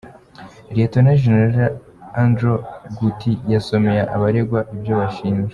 [0.75, 1.63] Lt GenÂ
[2.21, 2.59] AndrewÂ
[2.97, 5.49] Gutti yasomeye abaregwa ibyo bashinjwa.